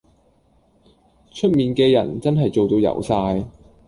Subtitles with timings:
[1.29, 3.45] 出面嘅人真係做到油晒